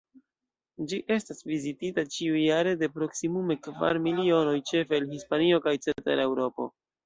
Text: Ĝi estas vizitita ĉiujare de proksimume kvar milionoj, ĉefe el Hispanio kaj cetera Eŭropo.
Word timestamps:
Ĝi 0.93 0.97
estas 1.15 1.45
vizitita 1.51 2.05
ĉiujare 2.15 2.73
de 2.81 2.91
proksimume 2.97 3.59
kvar 3.69 4.01
milionoj, 4.09 4.59
ĉefe 4.73 5.01
el 5.03 5.09
Hispanio 5.15 5.65
kaj 5.69 5.79
cetera 5.89 6.29
Eŭropo. 6.31 6.73